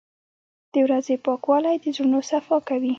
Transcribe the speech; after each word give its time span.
•د 0.73 0.75
ورځې 0.85 1.13
پاکوالی 1.25 1.75
د 1.83 1.85
زړونو 1.95 2.19
صفا 2.29 2.57
کوي. 2.67 2.89